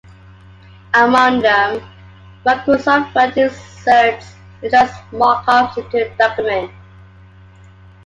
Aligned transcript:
Among 0.95 1.41
them, 1.41 1.79
Microsoft 2.43 3.13
Word 3.13 3.37
inserts 3.37 4.33
extraneous 4.65 4.91
markups 5.13 5.77
into 5.77 6.09
the 6.09 6.11
document. 6.17 6.71